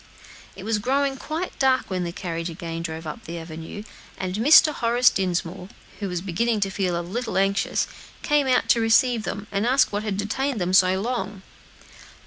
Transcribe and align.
It 0.55 0.63
was 0.63 0.79
growing 0.79 1.15
quite 1.15 1.59
dark 1.59 1.91
when 1.91 2.05
the 2.05 2.11
carriage 2.11 2.49
again 2.49 2.81
drove 2.81 3.05
up 3.05 3.25
the 3.25 3.37
avenue; 3.37 3.83
and 4.17 4.33
Mr. 4.33 4.73
Horace 4.73 5.11
Dinsmore, 5.11 5.69
who 5.99 6.07
was 6.09 6.21
beginning 6.21 6.59
to 6.61 6.71
feel 6.71 6.99
a 6.99 7.03
little 7.05 7.37
anxious, 7.37 7.85
came 8.23 8.47
out 8.47 8.67
to 8.69 8.81
receive 8.81 9.25
them, 9.25 9.45
and 9.51 9.63
ask 9.63 9.93
what 9.93 10.01
had 10.01 10.17
detained 10.17 10.59
them 10.59 10.73
so 10.73 10.99
long. 10.99 11.43